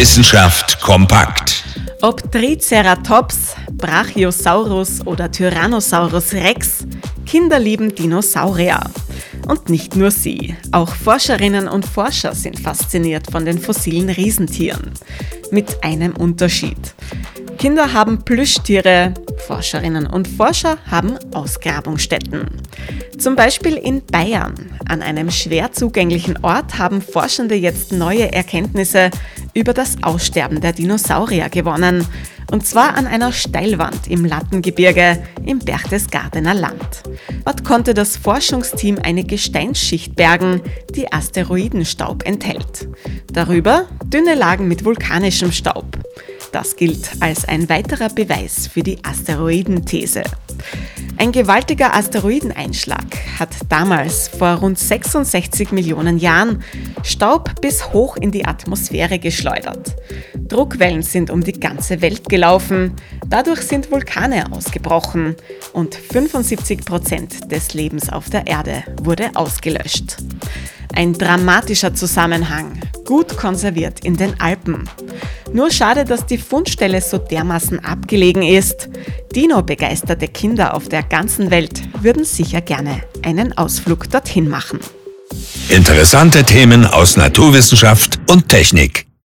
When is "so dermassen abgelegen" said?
77.00-78.42